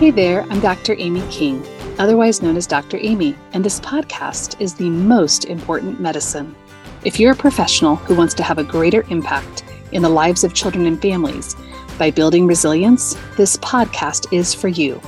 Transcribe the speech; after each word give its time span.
Hey 0.00 0.10
there, 0.10 0.46
I'm 0.48 0.60
Dr. 0.60 0.96
Amy 0.98 1.20
King, 1.30 1.62
otherwise 1.98 2.40
known 2.40 2.56
as 2.56 2.66
Dr. 2.66 2.96
Amy, 3.02 3.36
and 3.52 3.62
this 3.62 3.78
podcast 3.80 4.58
is 4.58 4.72
the 4.72 4.88
most 4.88 5.44
important 5.44 6.00
medicine. 6.00 6.56
If 7.04 7.20
you're 7.20 7.34
a 7.34 7.36
professional 7.36 7.96
who 7.96 8.14
wants 8.14 8.32
to 8.36 8.42
have 8.42 8.56
a 8.56 8.64
greater 8.64 9.04
impact 9.10 9.62
in 9.92 10.00
the 10.00 10.08
lives 10.08 10.42
of 10.42 10.54
children 10.54 10.86
and 10.86 11.02
families 11.02 11.54
by 11.98 12.10
building 12.10 12.46
resilience, 12.46 13.14
this 13.36 13.58
podcast 13.58 14.32
is 14.32 14.54
for 14.54 14.68
you. 14.68 14.98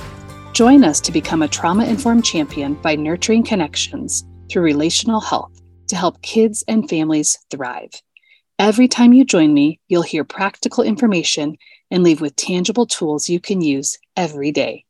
Join 0.53 0.83
us 0.83 1.01
to 1.01 1.11
become 1.11 1.41
a 1.41 1.47
trauma 1.47 1.85
informed 1.85 2.23
champion 2.23 2.75
by 2.75 2.95
nurturing 2.95 3.43
connections 3.43 4.23
through 4.47 4.61
relational 4.61 5.21
health 5.21 5.59
to 5.87 5.95
help 5.95 6.21
kids 6.21 6.63
and 6.67 6.87
families 6.87 7.39
thrive. 7.49 7.89
Every 8.59 8.87
time 8.87 9.13
you 9.13 9.25
join 9.25 9.55
me, 9.55 9.79
you'll 9.87 10.03
hear 10.03 10.23
practical 10.23 10.83
information 10.83 11.57
and 11.89 12.03
leave 12.03 12.21
with 12.21 12.35
tangible 12.35 12.87
tools 12.87 13.29
you 13.29 13.39
can 13.39 13.61
use 13.61 13.97
every 14.15 14.51
day. 14.51 14.85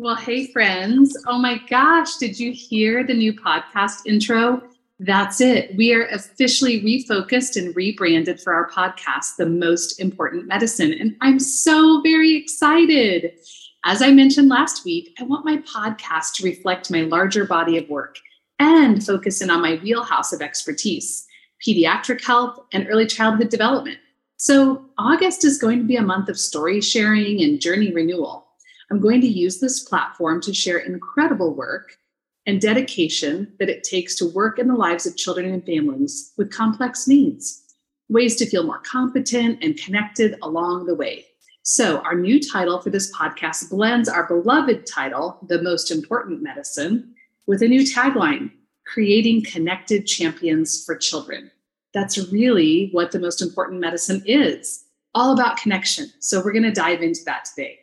Well, 0.00 0.14
hey, 0.14 0.46
friends. 0.46 1.16
Oh 1.26 1.38
my 1.38 1.60
gosh, 1.68 2.18
did 2.18 2.38
you 2.38 2.52
hear 2.52 3.02
the 3.02 3.14
new 3.14 3.32
podcast 3.32 4.06
intro? 4.06 4.62
That's 5.00 5.40
it. 5.40 5.74
We 5.74 5.92
are 5.92 6.06
officially 6.06 6.80
refocused 6.82 7.56
and 7.56 7.74
rebranded 7.74 8.40
for 8.40 8.54
our 8.54 8.70
podcast, 8.70 9.34
The 9.38 9.46
Most 9.46 9.98
Important 9.98 10.46
Medicine. 10.46 10.92
And 10.92 11.16
I'm 11.20 11.40
so 11.40 12.00
very 12.02 12.36
excited. 12.36 13.40
As 13.84 14.00
I 14.00 14.12
mentioned 14.12 14.48
last 14.48 14.84
week, 14.84 15.16
I 15.18 15.24
want 15.24 15.44
my 15.44 15.56
podcast 15.56 16.34
to 16.34 16.44
reflect 16.44 16.92
my 16.92 17.00
larger 17.00 17.44
body 17.44 17.76
of 17.76 17.88
work 17.88 18.18
and 18.60 19.04
focus 19.04 19.42
in 19.42 19.50
on 19.50 19.62
my 19.62 19.80
wheelhouse 19.82 20.32
of 20.32 20.40
expertise 20.40 21.26
pediatric 21.66 22.24
health 22.24 22.60
and 22.72 22.86
early 22.88 23.06
childhood 23.06 23.48
development. 23.48 23.98
So, 24.36 24.84
August 24.96 25.44
is 25.44 25.58
going 25.58 25.80
to 25.80 25.84
be 25.84 25.96
a 25.96 26.02
month 26.02 26.28
of 26.28 26.38
story 26.38 26.80
sharing 26.80 27.42
and 27.42 27.60
journey 27.60 27.92
renewal. 27.92 28.47
I'm 28.90 29.00
going 29.00 29.20
to 29.20 29.28
use 29.28 29.60
this 29.60 29.80
platform 29.80 30.40
to 30.42 30.54
share 30.54 30.78
incredible 30.78 31.54
work 31.54 31.98
and 32.46 32.60
dedication 32.60 33.52
that 33.58 33.68
it 33.68 33.84
takes 33.84 34.14
to 34.16 34.26
work 34.30 34.58
in 34.58 34.68
the 34.68 34.74
lives 34.74 35.06
of 35.06 35.16
children 35.16 35.52
and 35.52 35.64
families 35.64 36.32
with 36.38 36.50
complex 36.50 37.06
needs, 37.06 37.74
ways 38.08 38.36
to 38.36 38.46
feel 38.46 38.64
more 38.64 38.78
competent 38.78 39.62
and 39.62 39.76
connected 39.76 40.36
along 40.42 40.86
the 40.86 40.94
way. 40.94 41.26
So, 41.62 41.98
our 41.98 42.14
new 42.14 42.40
title 42.40 42.80
for 42.80 42.88
this 42.88 43.14
podcast 43.14 43.68
blends 43.68 44.08
our 44.08 44.26
beloved 44.26 44.86
title, 44.86 45.38
The 45.48 45.60
Most 45.60 45.90
Important 45.90 46.42
Medicine, 46.42 47.14
with 47.46 47.62
a 47.62 47.68
new 47.68 47.82
tagline 47.82 48.50
Creating 48.86 49.44
Connected 49.44 50.06
Champions 50.06 50.82
for 50.86 50.96
Children 50.96 51.50
that's 51.92 52.30
really 52.30 52.90
what 52.92 53.12
the 53.12 53.18
most 53.18 53.42
important 53.42 53.80
medicine 53.80 54.22
is 54.26 54.84
all 55.14 55.32
about 55.32 55.56
connection. 55.56 56.10
So, 56.20 56.42
we're 56.42 56.52
going 56.52 56.62
to 56.62 56.72
dive 56.72 57.02
into 57.02 57.20
that 57.26 57.44
today. 57.44 57.80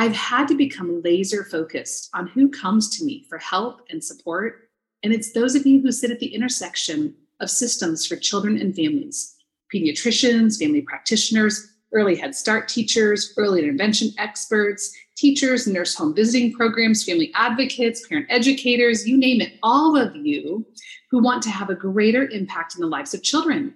I've 0.00 0.14
had 0.14 0.46
to 0.46 0.54
become 0.54 1.02
laser 1.02 1.42
focused 1.42 2.08
on 2.14 2.28
who 2.28 2.48
comes 2.48 2.96
to 2.96 3.04
me 3.04 3.26
for 3.28 3.36
help 3.38 3.82
and 3.90 4.02
support. 4.02 4.70
And 5.02 5.12
it's 5.12 5.32
those 5.32 5.56
of 5.56 5.66
you 5.66 5.80
who 5.80 5.90
sit 5.90 6.12
at 6.12 6.20
the 6.20 6.32
intersection 6.32 7.16
of 7.40 7.50
systems 7.50 8.06
for 8.06 8.16
children 8.16 8.58
and 8.58 8.74
families 8.74 9.34
pediatricians, 9.74 10.58
family 10.58 10.80
practitioners, 10.80 11.74
early 11.92 12.16
Head 12.16 12.34
Start 12.34 12.68
teachers, 12.68 13.34
early 13.36 13.60
intervention 13.60 14.10
experts, 14.16 14.96
teachers, 15.14 15.66
nurse 15.66 15.94
home 15.94 16.14
visiting 16.14 16.52
programs, 16.52 17.04
family 17.04 17.30
advocates, 17.34 18.06
parent 18.08 18.26
educators, 18.30 19.06
you 19.06 19.18
name 19.18 19.42
it, 19.42 19.58
all 19.62 19.94
of 19.94 20.16
you 20.16 20.64
who 21.10 21.22
want 21.22 21.42
to 21.42 21.50
have 21.50 21.68
a 21.68 21.74
greater 21.74 22.28
impact 22.28 22.76
in 22.76 22.80
the 22.80 22.86
lives 22.86 23.12
of 23.12 23.22
children. 23.22 23.74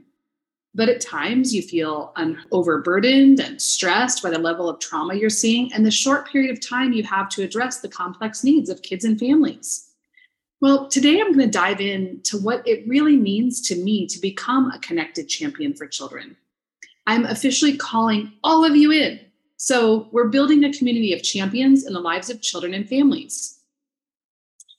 But 0.74 0.88
at 0.88 1.00
times 1.02 1.54
you 1.54 1.60
feel 1.60 2.12
un- 2.16 2.42
overburdened 2.50 3.40
and 3.40 3.60
stressed 3.60 4.22
by 4.22 4.30
the 4.30 4.38
level 4.38 4.70
of 4.70 4.80
trauma 4.80 5.14
you're 5.14 5.28
seeing 5.28 5.72
and 5.72 5.84
the 5.84 5.90
short 5.90 6.30
period 6.30 6.50
of 6.50 6.66
time 6.66 6.92
you 6.92 7.02
have 7.02 7.28
to 7.30 7.42
address 7.42 7.80
the 7.80 7.88
complex 7.88 8.42
needs 8.42 8.70
of 8.70 8.82
kids 8.82 9.04
and 9.04 9.18
families. 9.18 9.90
Well, 10.62 10.88
today 10.88 11.20
I'm 11.20 11.32
going 11.34 11.50
to 11.50 11.58
dive 11.58 11.80
in 11.80 12.20
to 12.24 12.38
what 12.38 12.66
it 12.66 12.86
really 12.86 13.16
means 13.16 13.60
to 13.62 13.76
me 13.76 14.06
to 14.06 14.20
become 14.20 14.70
a 14.70 14.78
connected 14.78 15.28
champion 15.28 15.74
for 15.74 15.86
children. 15.86 16.36
I'm 17.06 17.26
officially 17.26 17.76
calling 17.76 18.32
all 18.44 18.64
of 18.64 18.76
you 18.76 18.92
in. 18.92 19.20
So, 19.56 20.08
we're 20.10 20.28
building 20.28 20.64
a 20.64 20.72
community 20.72 21.12
of 21.12 21.22
champions 21.22 21.86
in 21.86 21.92
the 21.92 22.00
lives 22.00 22.30
of 22.30 22.42
children 22.42 22.74
and 22.74 22.88
families, 22.88 23.60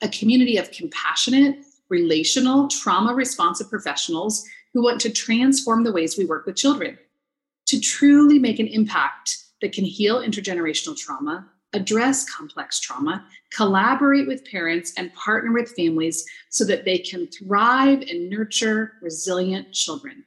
a 0.02 0.10
community 0.10 0.58
of 0.58 0.72
compassionate, 0.72 1.58
relational, 1.90 2.68
trauma 2.68 3.14
responsive 3.14 3.70
professionals 3.70 4.46
who 4.74 4.84
want 4.84 5.00
to 5.02 5.12
transform 5.12 5.84
the 5.84 5.92
ways 5.92 6.18
we 6.18 6.26
work 6.26 6.46
with 6.46 6.56
children 6.56 6.98
to 7.66 7.80
truly 7.80 8.40
make 8.40 8.60
an 8.60 8.68
impact 8.68 9.38
that 9.62 9.72
can 9.72 9.86
heal 9.86 10.22
intergenerational 10.22 10.98
trauma, 10.98 11.48
address 11.74 12.30
complex 12.30 12.80
trauma, 12.80 13.26
collaborate 13.52 14.28
with 14.28 14.46
parents, 14.46 14.94
and 14.98 15.14
partner 15.14 15.54
with 15.54 15.76
families 15.76 16.26
so 16.50 16.66
that 16.66 16.86
they 16.86 16.98
can 16.98 17.28
thrive 17.28 18.02
and 18.02 18.30
nurture 18.30 18.94
resilient 19.02 19.72
children. 19.72 20.24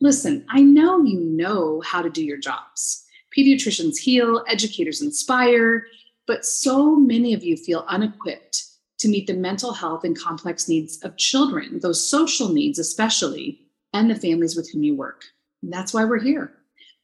Listen, 0.00 0.44
I 0.50 0.62
know 0.62 1.02
you 1.02 1.20
know 1.20 1.80
how 1.80 2.02
to 2.02 2.10
do 2.10 2.24
your 2.24 2.38
jobs. 2.38 3.04
Pediatricians 3.36 3.98
heal, 3.98 4.44
educators 4.48 5.00
inspire, 5.00 5.86
but 6.26 6.44
so 6.44 6.96
many 6.96 7.32
of 7.34 7.42
you 7.42 7.56
feel 7.56 7.84
unequipped 7.88 8.64
to 9.02 9.08
meet 9.08 9.26
the 9.26 9.34
mental 9.34 9.72
health 9.72 10.04
and 10.04 10.18
complex 10.18 10.68
needs 10.68 11.02
of 11.02 11.16
children, 11.16 11.80
those 11.80 12.08
social 12.08 12.48
needs 12.48 12.78
especially, 12.78 13.60
and 13.92 14.08
the 14.08 14.14
families 14.14 14.56
with 14.56 14.70
whom 14.70 14.84
you 14.84 14.94
work. 14.94 15.24
And 15.62 15.72
that's 15.72 15.92
why 15.92 16.04
we're 16.04 16.20
here. 16.20 16.52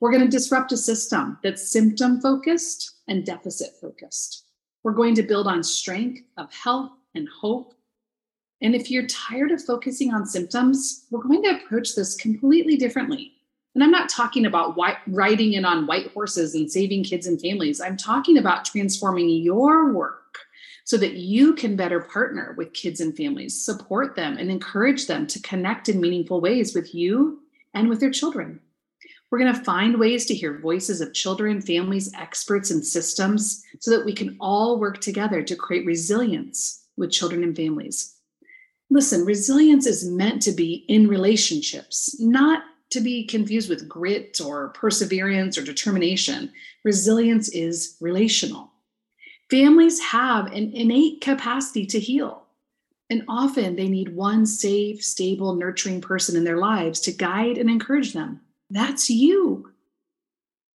We're 0.00 0.12
going 0.12 0.24
to 0.24 0.30
disrupt 0.30 0.70
a 0.70 0.76
system 0.76 1.38
that's 1.42 1.72
symptom 1.72 2.20
focused 2.20 3.00
and 3.08 3.26
deficit 3.26 3.70
focused. 3.80 4.44
We're 4.84 4.92
going 4.92 5.16
to 5.16 5.24
build 5.24 5.48
on 5.48 5.64
strength 5.64 6.22
of 6.36 6.52
health 6.52 6.92
and 7.16 7.28
hope. 7.28 7.74
And 8.62 8.76
if 8.76 8.92
you're 8.92 9.08
tired 9.08 9.50
of 9.50 9.64
focusing 9.64 10.14
on 10.14 10.24
symptoms, 10.24 11.06
we're 11.10 11.22
going 11.22 11.42
to 11.42 11.56
approach 11.56 11.96
this 11.96 12.14
completely 12.14 12.76
differently. 12.76 13.32
And 13.74 13.82
I'm 13.82 13.90
not 13.90 14.08
talking 14.08 14.46
about 14.46 14.76
white, 14.76 14.98
riding 15.08 15.54
in 15.54 15.64
on 15.64 15.86
white 15.86 16.12
horses 16.12 16.54
and 16.54 16.70
saving 16.70 17.04
kids 17.04 17.26
and 17.26 17.40
families. 17.40 17.80
I'm 17.80 17.96
talking 17.96 18.38
about 18.38 18.64
transforming 18.64 19.28
your 19.28 19.92
work 19.92 20.27
so 20.88 20.96
that 20.96 21.16
you 21.16 21.52
can 21.52 21.76
better 21.76 22.00
partner 22.00 22.54
with 22.56 22.72
kids 22.72 23.00
and 23.00 23.14
families, 23.14 23.62
support 23.62 24.16
them, 24.16 24.38
and 24.38 24.50
encourage 24.50 25.06
them 25.06 25.26
to 25.26 25.38
connect 25.42 25.90
in 25.90 26.00
meaningful 26.00 26.40
ways 26.40 26.74
with 26.74 26.94
you 26.94 27.42
and 27.74 27.90
with 27.90 28.00
their 28.00 28.10
children. 28.10 28.58
We're 29.30 29.38
going 29.38 29.54
to 29.54 29.64
find 29.64 30.00
ways 30.00 30.24
to 30.24 30.34
hear 30.34 30.60
voices 30.60 31.02
of 31.02 31.12
children, 31.12 31.60
families, 31.60 32.10
experts, 32.14 32.70
and 32.70 32.82
systems 32.82 33.62
so 33.80 33.90
that 33.90 34.06
we 34.06 34.14
can 34.14 34.38
all 34.40 34.80
work 34.80 35.02
together 35.02 35.42
to 35.42 35.56
create 35.56 35.84
resilience 35.84 36.86
with 36.96 37.12
children 37.12 37.42
and 37.42 37.54
families. 37.54 38.14
Listen, 38.88 39.26
resilience 39.26 39.86
is 39.86 40.08
meant 40.08 40.40
to 40.40 40.52
be 40.52 40.86
in 40.88 41.06
relationships, 41.06 42.18
not 42.18 42.62
to 42.92 43.02
be 43.02 43.26
confused 43.26 43.68
with 43.68 43.90
grit 43.90 44.40
or 44.42 44.70
perseverance 44.70 45.58
or 45.58 45.62
determination. 45.62 46.50
Resilience 46.82 47.50
is 47.50 47.98
relational. 48.00 48.72
Families 49.50 49.98
have 50.00 50.46
an 50.46 50.72
innate 50.74 51.20
capacity 51.20 51.86
to 51.86 51.98
heal. 51.98 52.44
And 53.10 53.24
often 53.28 53.76
they 53.76 53.88
need 53.88 54.14
one 54.14 54.44
safe, 54.44 55.02
stable, 55.02 55.54
nurturing 55.54 56.02
person 56.02 56.36
in 56.36 56.44
their 56.44 56.58
lives 56.58 57.00
to 57.00 57.12
guide 57.12 57.56
and 57.56 57.70
encourage 57.70 58.12
them. 58.12 58.40
That's 58.68 59.08
you. 59.08 59.72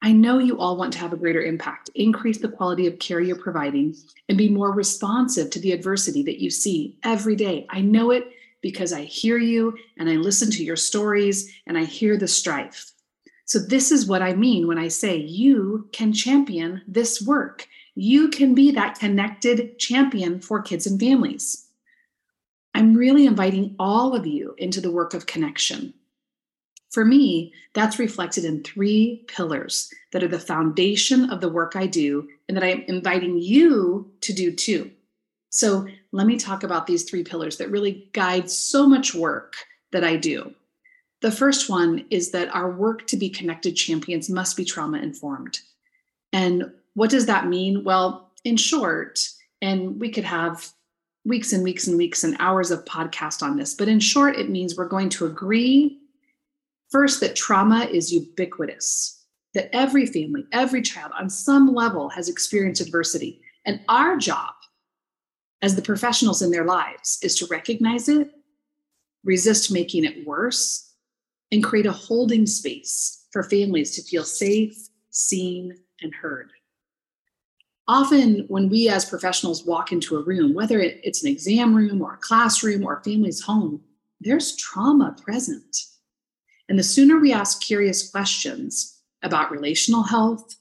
I 0.03 0.13
know 0.13 0.39
you 0.39 0.59
all 0.59 0.77
want 0.77 0.93
to 0.93 0.99
have 0.99 1.13
a 1.13 1.17
greater 1.17 1.43
impact, 1.43 1.91
increase 1.95 2.39
the 2.39 2.49
quality 2.49 2.87
of 2.87 2.99
care 2.99 3.21
you're 3.21 3.37
providing, 3.37 3.97
and 4.29 4.39
be 4.39 4.49
more 4.49 4.73
responsive 4.73 5.51
to 5.51 5.61
the 5.61 5.73
adversity 5.73 6.23
that 6.25 6.41
you 6.41 6.51
see 6.51 6.99
every 7.03 7.35
day. 7.35 7.67
I 7.71 7.81
know 7.81 8.11
it 8.11 8.31
because 8.61 8.93
I 8.93 9.03
hear 9.03 9.39
you 9.39 9.77
and 9.97 10.09
I 10.09 10.13
listen 10.13 10.51
to 10.53 10.65
your 10.65 10.77
stories 10.77 11.53
and 11.67 11.77
I 11.77 11.85
hear 11.85 12.17
the 12.17 12.29
strife. 12.29 12.93
So, 13.47 13.59
this 13.59 13.91
is 13.91 14.07
what 14.07 14.21
I 14.21 14.35
mean 14.35 14.67
when 14.67 14.79
I 14.79 14.89
say 14.89 15.17
you 15.17 15.89
can 15.93 16.13
champion 16.13 16.83
this 16.87 17.23
work 17.23 17.67
you 17.99 18.29
can 18.29 18.55
be 18.55 18.71
that 18.71 18.97
connected 19.01 19.77
champion 19.81 20.41
for 20.41 20.63
kids 20.63 20.87
and 20.87 21.01
families. 21.01 21.67
I'm 22.73 22.95
really 22.95 23.27
inviting 23.27 23.75
all 23.77 24.15
of 24.15 24.25
you 24.25 24.55
into 24.57 24.81
the 24.81 24.93
work 24.93 25.15
of 25.15 25.27
connection. 25.27 25.93
For 26.91 27.05
me, 27.05 27.53
that's 27.75 27.99
reflected 27.99 28.45
in 28.45 28.63
three 28.63 29.25
pillars 29.27 29.93
that 30.13 30.23
are 30.23 30.29
the 30.29 30.39
foundation 30.39 31.29
of 31.29 31.41
the 31.41 31.49
work 31.49 31.75
I 31.75 31.89
do 31.89 32.29
and 32.47 32.57
that 32.57 32.63
I'm 32.63 32.83
inviting 32.83 33.37
you 33.37 34.09
to 34.21 34.33
do 34.33 34.55
too. 34.55 34.93
So, 35.51 35.89
let 36.13 36.27
me 36.27 36.37
talk 36.37 36.63
about 36.63 36.87
these 36.87 37.03
three 37.03 37.25
pillars 37.25 37.57
that 37.57 37.71
really 37.71 38.09
guide 38.13 38.49
so 38.49 38.87
much 38.87 39.13
work 39.13 39.55
that 39.91 40.05
I 40.05 40.17
do. 40.17 40.55
The 41.21 41.33
first 41.33 41.69
one 41.69 42.05
is 42.11 42.31
that 42.31 42.55
our 42.55 42.71
work 42.71 43.09
to 43.09 43.17
be 43.17 43.29
connected 43.29 43.75
champions 43.75 44.31
must 44.31 44.57
be 44.57 44.65
trauma 44.65 44.99
informed. 44.99 45.61
And 46.33 46.71
what 46.95 47.11
does 47.11 47.27
that 47.27 47.47
mean? 47.47 47.85
Well, 47.85 48.33
in 48.45 48.57
short, 48.57 49.21
and 49.61 50.01
we 50.01 50.11
could 50.11 50.25
have 50.25 50.71
weeks 51.25 51.53
and 51.53 51.63
weeks 51.63 51.87
and 51.87 51.97
weeks 51.97 52.25
and 52.25 52.37
hours 52.39 52.71
of 52.71 52.85
podcast 52.85 53.43
on 53.43 53.57
this, 53.57 53.75
but 53.75 53.89
in 53.89 54.01
short, 54.01 54.37
it 54.37 54.49
means 54.49 54.77
we're 54.77 54.89
going 54.89 55.09
to 55.11 55.27
agree 55.27 56.01
first 56.91 57.21
that 57.21 57.37
trauma 57.37 57.85
is 57.85 58.13
ubiquitous, 58.13 59.25
that 59.55 59.75
every 59.75 60.07
family, 60.07 60.47
every 60.53 60.83
child 60.83 61.13
on 61.19 61.29
some 61.29 61.75
level 61.75 62.09
has 62.09 62.29
experienced 62.29 62.81
adversity. 62.81 63.41
And 63.67 63.81
our 63.89 64.17
job 64.17 64.55
as 65.61 65.77
the 65.77 65.83
professionals 65.83 66.43
in 66.43 66.51
their 66.51 66.65
lives 66.65 67.19
is 67.23 67.37
to 67.37 67.47
recognize 67.47 68.09
it, 68.09 68.31
resist 69.25 69.73
making 69.73 70.05
it 70.05 70.27
worse, 70.27 70.95
and 71.51 71.65
create 71.65 71.87
a 71.87 71.93
holding 71.93 72.47
space 72.47 73.27
for 73.33 73.43
families 73.43 73.95
to 73.97 74.03
feel 74.03 74.25
safe, 74.25 74.77
seen, 75.11 75.75
and 76.01 76.15
heard. 76.15 76.53
Often, 77.89 78.45
when 78.49 78.69
we 78.69 78.91
as 78.91 79.07
professionals 79.07 79.65
walk 79.65 79.93
into 79.93 80.17
a 80.17 80.23
room, 80.23 80.53
whether 80.53 80.79
it's 80.79 81.25
an 81.25 81.31
exam 81.31 81.75
room 81.75 82.03
or 82.03 82.15
a 82.15 82.19
classroom 82.19 82.85
or 82.85 82.99
a 82.99 83.03
family's 83.03 83.41
home, 83.41 83.81
there's 84.21 84.55
trauma 84.57 85.17
present. 85.25 85.85
And 86.69 86.79
the 86.79 86.83
sooner 86.83 87.19
we 87.19 87.33
ask 87.33 87.63
curious 87.63 88.11
questions 88.11 89.01
about 89.23 89.51
relational 89.51 90.03
health, 90.03 90.55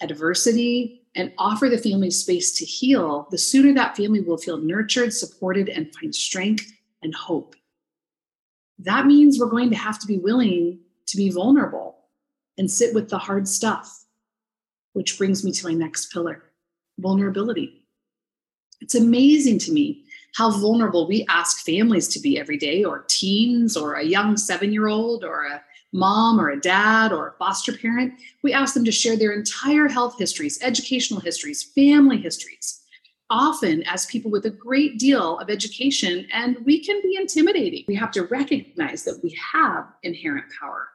adversity, 0.00 1.02
and 1.16 1.32
offer 1.36 1.68
the 1.68 1.78
family 1.78 2.12
space 2.12 2.56
to 2.58 2.64
heal, 2.64 3.26
the 3.32 3.38
sooner 3.38 3.74
that 3.74 3.96
family 3.96 4.20
will 4.20 4.38
feel 4.38 4.58
nurtured, 4.58 5.12
supported, 5.12 5.68
and 5.68 5.92
find 5.96 6.14
strength 6.14 6.72
and 7.02 7.12
hope. 7.12 7.56
That 8.78 9.06
means 9.06 9.40
we're 9.40 9.46
going 9.46 9.70
to 9.70 9.76
have 9.76 9.98
to 9.98 10.06
be 10.06 10.18
willing 10.18 10.78
to 11.06 11.16
be 11.16 11.30
vulnerable 11.30 12.04
and 12.56 12.70
sit 12.70 12.94
with 12.94 13.08
the 13.08 13.18
hard 13.18 13.48
stuff, 13.48 14.04
which 14.92 15.18
brings 15.18 15.44
me 15.44 15.50
to 15.50 15.66
my 15.66 15.74
next 15.74 16.12
pillar 16.12 16.44
vulnerability. 16.98 17.82
It's 18.80 18.94
amazing 18.94 19.58
to 19.60 19.72
me 19.72 20.04
how 20.34 20.50
vulnerable 20.50 21.08
we 21.08 21.24
ask 21.28 21.64
families 21.64 22.06
to 22.08 22.20
be 22.20 22.38
every 22.38 22.58
day, 22.58 22.84
or 22.84 23.04
teens, 23.08 23.76
or 23.76 23.94
a 23.94 24.04
young 24.04 24.36
seven 24.36 24.72
year 24.72 24.88
old, 24.88 25.24
or 25.24 25.46
a 25.46 25.62
mom, 25.92 26.38
or 26.38 26.50
a 26.50 26.60
dad, 26.60 27.12
or 27.12 27.28
a 27.28 27.32
foster 27.38 27.72
parent. 27.72 28.12
We 28.42 28.52
ask 28.52 28.74
them 28.74 28.84
to 28.84 28.92
share 28.92 29.16
their 29.16 29.32
entire 29.32 29.88
health 29.88 30.18
histories, 30.18 30.58
educational 30.62 31.20
histories, 31.20 31.62
family 31.62 32.18
histories, 32.18 32.82
often 33.30 33.82
as 33.84 34.06
people 34.06 34.30
with 34.30 34.46
a 34.46 34.50
great 34.50 34.98
deal 34.98 35.38
of 35.38 35.50
education, 35.50 36.26
and 36.32 36.58
we 36.64 36.84
can 36.84 37.00
be 37.02 37.16
intimidating. 37.16 37.84
We 37.88 37.94
have 37.96 38.12
to 38.12 38.24
recognize 38.24 39.04
that 39.04 39.20
we 39.22 39.36
have 39.52 39.86
inherent 40.02 40.46
power. 40.60 40.88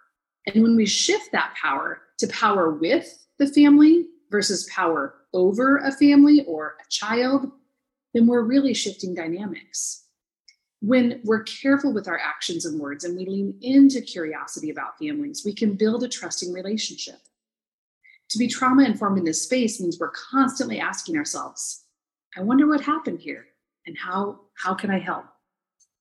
And 0.45 0.61
when 0.61 0.75
we 0.75 0.85
shift 0.85 1.31
that 1.31 1.56
power 1.61 2.01
to 2.19 2.27
power 2.27 2.71
with 2.71 3.25
the 3.39 3.47
family 3.47 4.06
versus 4.33 4.68
power 4.74 5.13
over 5.31 5.77
a 5.77 5.91
family 5.91 6.44
or 6.47 6.75
a 6.81 6.89
child, 6.89 7.51
then 8.15 8.25
we're 8.25 8.41
really 8.41 8.74
shifting 8.74 9.13
dynamics. 9.13 10.06
When 10.81 11.21
we're 11.24 11.44
careful 11.44 11.94
with 11.94 12.07
our 12.07 12.18
actions 12.18 12.65
and 12.65 12.80
words 12.80 13.03
and 13.03 13.15
we 13.15 13.27
lean 13.27 13.53
into 13.62 14.01
curiosity 14.01 14.71
about 14.71 14.97
families, 14.97 15.44
we 15.45 15.53
can 15.53 15.75
build 15.75 16.03
a 16.03 16.09
trusting 16.09 16.51
relationship. 16.51 17.19
To 18.31 18.39
be 18.39 18.47
trauma 18.47 18.85
informed 18.85 19.19
in 19.19 19.24
this 19.24 19.44
space 19.44 19.80
means 19.80 20.00
we're 20.00 20.09
constantly 20.09 20.80
asking 20.80 21.15
ourselves, 21.15 21.83
I 22.35 22.41
wonder 22.41 22.68
what 22.68 22.81
happened 22.81 23.19
here 23.19 23.45
and 23.85 23.95
how, 23.95 24.39
how 24.57 24.74
can 24.74 24.89
I 24.89 24.97
help? 24.97 25.25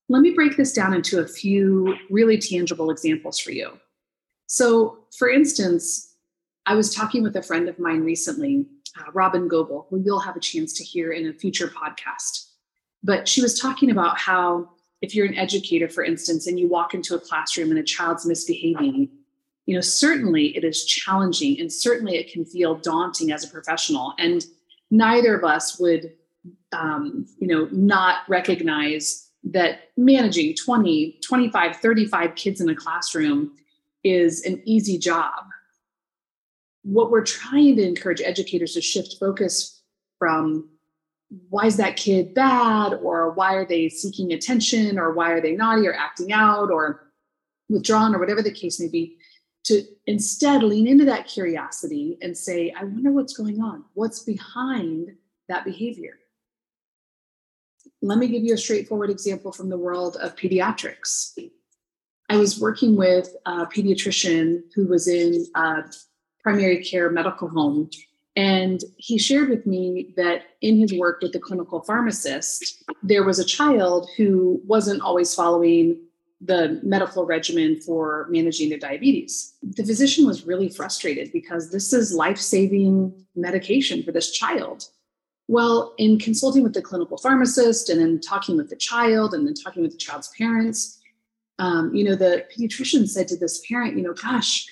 Let 0.09 0.23
me 0.23 0.31
break 0.31 0.57
this 0.57 0.73
down 0.73 0.95
into 0.95 1.19
a 1.19 1.27
few 1.27 1.95
really 2.09 2.39
tangible 2.39 2.89
examples 2.89 3.37
for 3.37 3.51
you. 3.51 3.73
So, 4.47 5.05
for 5.19 5.29
instance, 5.29 6.12
I 6.65 6.75
was 6.75 6.93
talking 6.93 7.23
with 7.23 7.35
a 7.35 7.43
friend 7.43 7.67
of 7.67 7.79
mine 7.79 8.01
recently 8.01 8.65
uh, 8.97 9.11
Robin 9.13 9.47
Goebel, 9.47 9.87
who 9.89 10.01
you'll 10.03 10.19
have 10.19 10.35
a 10.35 10.41
chance 10.41 10.73
to 10.73 10.83
hear 10.83 11.11
in 11.11 11.27
a 11.27 11.33
future 11.33 11.67
podcast. 11.67 12.49
But 13.03 13.27
she 13.27 13.41
was 13.41 13.59
talking 13.59 13.91
about 13.91 14.17
how 14.17 14.69
if 15.01 15.13
you're 15.13 15.25
an 15.25 15.35
educator, 15.35 15.89
for 15.89 16.03
instance, 16.03 16.47
and 16.47 16.59
you 16.59 16.67
walk 16.67 16.93
into 16.93 17.15
a 17.15 17.19
classroom 17.19 17.71
and 17.71 17.79
a 17.79 17.83
child's 17.83 18.25
misbehaving, 18.25 19.09
you 19.65 19.75
know, 19.75 19.81
certainly 19.81 20.55
it 20.55 20.63
is 20.63 20.85
challenging 20.85 21.59
and 21.59 21.71
certainly 21.71 22.15
it 22.15 22.31
can 22.31 22.45
feel 22.45 22.75
daunting 22.75 23.31
as 23.31 23.43
a 23.43 23.49
professional. 23.49 24.13
And 24.17 24.45
neither 24.91 25.35
of 25.35 25.43
us 25.43 25.79
would, 25.79 26.13
um, 26.71 27.25
you 27.39 27.47
know, 27.47 27.67
not 27.71 28.19
recognize 28.29 29.29
that 29.45 29.89
managing 29.97 30.55
20, 30.55 31.19
25, 31.21 31.75
35 31.77 32.35
kids 32.35 32.61
in 32.61 32.69
a 32.69 32.75
classroom 32.75 33.51
is 34.05 34.43
an 34.45 34.61
easy 34.65 34.97
job 34.97 35.33
what 36.83 37.11
we're 37.11 37.25
trying 37.25 37.75
to 37.77 37.87
encourage 37.87 38.21
educators 38.21 38.73
to 38.73 38.81
shift 38.81 39.17
focus 39.19 39.81
from 40.19 40.69
why 41.49 41.65
is 41.65 41.77
that 41.77 41.97
kid 41.97 42.33
bad? 42.33 42.93
Or 42.93 43.31
why 43.31 43.55
are 43.55 43.65
they 43.65 43.89
seeking 43.89 44.33
attention? 44.33 44.99
Or 44.99 45.13
why 45.13 45.31
are 45.31 45.41
they 45.41 45.53
naughty 45.55 45.87
or 45.87 45.93
acting 45.93 46.31
out 46.31 46.69
or 46.71 47.11
withdrawn 47.69 48.13
or 48.13 48.19
whatever 48.19 48.41
the 48.41 48.51
case 48.51 48.79
may 48.79 48.87
be 48.87 49.17
to 49.65 49.83
instead 50.07 50.61
lean 50.61 50.87
into 50.87 51.05
that 51.05 51.27
curiosity 51.27 52.17
and 52.21 52.37
say 52.37 52.73
i 52.77 52.83
wonder 52.83 53.11
what's 53.11 53.35
going 53.35 53.61
on. 53.61 53.85
What's 53.93 54.19
behind 54.19 55.11
that 55.47 55.63
behavior? 55.65 56.19
Let 58.01 58.17
me 58.17 58.27
give 58.27 58.43
you 58.43 58.53
a 58.53 58.57
straightforward 58.57 59.09
example 59.09 59.51
from 59.51 59.69
the 59.69 59.77
world 59.77 60.17
of 60.17 60.35
pediatrics. 60.35 61.37
I 62.29 62.37
was 62.37 62.59
working 62.59 62.95
with 62.97 63.33
a 63.45 63.65
pediatrician 63.65 64.63
who 64.75 64.87
was 64.87 65.07
in 65.07 65.45
uh, 65.55 65.83
primary 66.43 66.83
care 66.83 67.09
medical 67.09 67.47
home. 67.47 67.89
And 68.35 68.81
he 68.97 69.17
shared 69.17 69.49
with 69.49 69.65
me 69.65 70.13
that 70.17 70.43
in 70.61 70.77
his 70.77 70.93
work 70.93 71.21
with 71.21 71.33
the 71.33 71.39
clinical 71.39 71.81
pharmacist, 71.81 72.83
there 73.03 73.23
was 73.23 73.39
a 73.39 73.45
child 73.45 74.09
who 74.17 74.59
wasn't 74.65 75.01
always 75.01 75.33
following 75.33 75.99
the 76.41 76.79
medical 76.83 77.25
regimen 77.25 77.79
for 77.79 78.27
managing 78.29 78.69
their 78.69 78.79
diabetes. 78.79 79.53
The 79.61 79.85
physician 79.85 80.25
was 80.25 80.45
really 80.45 80.67
frustrated 80.67 81.31
because 81.31 81.71
this 81.71 81.93
is 81.93 82.13
life 82.13 82.37
saving 82.37 83.13
medication 83.35 84.03
for 84.03 84.11
this 84.11 84.31
child. 84.31 84.89
Well, 85.47 85.93
in 85.97 86.19
consulting 86.19 86.63
with 86.63 86.73
the 86.73 86.81
clinical 86.81 87.17
pharmacist 87.17 87.89
and 87.89 87.99
then 87.99 88.19
talking 88.19 88.57
with 88.57 88.69
the 88.69 88.75
child 88.75 89.33
and 89.33 89.45
then 89.45 89.53
talking 89.53 89.83
with 89.83 89.91
the 89.91 89.97
child's 89.97 90.31
parents, 90.37 90.99
um, 91.59 91.93
you 91.93 92.03
know, 92.03 92.15
the 92.15 92.45
pediatrician 92.55 93.07
said 93.07 93.27
to 93.29 93.37
this 93.37 93.63
parent, 93.67 93.95
you 93.95 94.03
know, 94.03 94.13
gosh, 94.13 94.67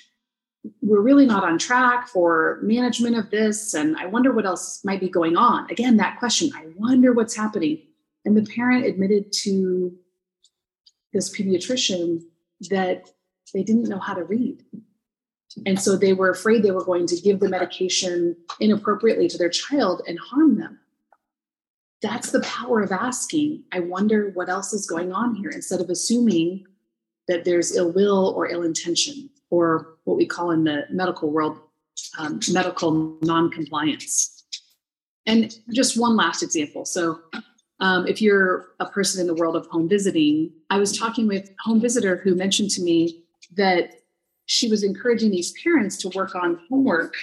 we're 0.80 1.00
really 1.00 1.26
not 1.26 1.44
on 1.44 1.58
track 1.58 2.08
for 2.08 2.60
management 2.62 3.16
of 3.16 3.30
this 3.30 3.74
and 3.74 3.96
i 3.96 4.06
wonder 4.06 4.32
what 4.32 4.46
else 4.46 4.84
might 4.84 5.00
be 5.00 5.08
going 5.08 5.36
on. 5.36 5.68
Again 5.70 5.96
that 5.96 6.18
question 6.18 6.50
i 6.54 6.66
wonder 6.76 7.12
what's 7.12 7.36
happening. 7.36 7.82
And 8.24 8.36
the 8.36 8.48
parent 8.54 8.86
admitted 8.86 9.32
to 9.42 9.92
this 11.12 11.36
pediatrician 11.36 12.20
that 12.70 13.10
they 13.52 13.62
didn't 13.62 13.88
know 13.88 13.98
how 13.98 14.14
to 14.14 14.24
read. 14.24 14.64
And 15.66 15.80
so 15.80 15.96
they 15.96 16.12
were 16.12 16.30
afraid 16.30 16.62
they 16.62 16.70
were 16.70 16.84
going 16.84 17.06
to 17.08 17.20
give 17.20 17.40
the 17.40 17.48
medication 17.48 18.36
inappropriately 18.60 19.28
to 19.28 19.38
their 19.38 19.50
child 19.50 20.02
and 20.06 20.18
harm 20.18 20.58
them. 20.58 20.78
That's 22.00 22.30
the 22.30 22.40
power 22.40 22.80
of 22.80 22.90
asking. 22.90 23.64
I 23.70 23.80
wonder 23.80 24.30
what 24.30 24.48
else 24.48 24.72
is 24.72 24.86
going 24.86 25.12
on 25.12 25.34
here 25.34 25.50
instead 25.50 25.80
of 25.80 25.90
assuming 25.90 26.64
that 27.28 27.44
there's 27.44 27.76
ill 27.76 27.92
will 27.92 28.32
or 28.36 28.48
ill 28.48 28.62
intention 28.62 29.30
or 29.52 29.98
what 30.04 30.16
we 30.16 30.24
call 30.24 30.50
in 30.50 30.64
the 30.64 30.86
medical 30.90 31.30
world 31.30 31.58
um, 32.18 32.40
medical 32.50 33.18
non-compliance. 33.20 34.44
And 35.26 35.54
just 35.72 36.00
one 36.00 36.16
last 36.16 36.42
example. 36.42 36.86
So, 36.86 37.20
um, 37.78 38.06
if 38.06 38.22
you're 38.22 38.68
a 38.80 38.86
person 38.86 39.20
in 39.20 39.26
the 39.26 39.34
world 39.34 39.56
of 39.56 39.66
home 39.66 39.88
visiting, 39.88 40.52
I 40.70 40.78
was 40.78 40.96
talking 40.96 41.26
with 41.26 41.50
a 41.50 41.62
home 41.62 41.80
visitor 41.80 42.16
who 42.16 42.34
mentioned 42.34 42.70
to 42.70 42.82
me 42.82 43.24
that 43.56 44.00
she 44.46 44.68
was 44.70 44.84
encouraging 44.84 45.30
these 45.30 45.52
parents 45.62 45.96
to 45.98 46.08
work 46.10 46.34
on 46.34 46.60
homework 46.70 47.14